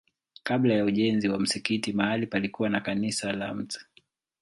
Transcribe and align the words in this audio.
Kabla 0.43 0.73
ya 0.73 0.85
ujenzi 0.85 1.29
wa 1.29 1.39
msikiti 1.39 1.93
mahali 1.93 2.27
palikuwa 2.27 2.69
na 2.69 2.81
kanisa 2.81 3.31
la 3.33 3.53
Mt. 3.53 3.77